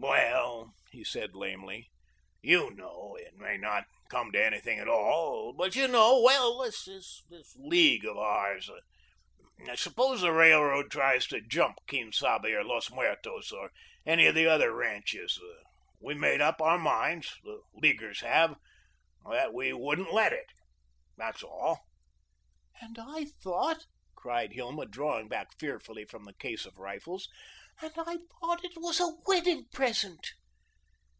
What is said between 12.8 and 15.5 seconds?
Muertos or any of the other ranches